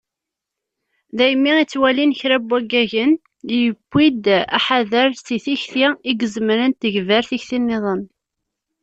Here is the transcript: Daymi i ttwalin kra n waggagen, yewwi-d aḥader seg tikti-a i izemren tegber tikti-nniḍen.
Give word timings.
Daymi 1.19 1.51
i 1.63 1.65
ttwalin 1.65 2.15
kra 2.19 2.37
n 2.41 2.45
waggagen, 2.49 3.11
yewwi-d 3.59 4.25
aḥader 4.57 5.09
seg 5.25 5.41
tikti-a 5.45 5.89
i 5.97 6.13
izemren 6.25 6.71
tegber 6.81 7.23
tikti-nniḍen. 7.29 8.01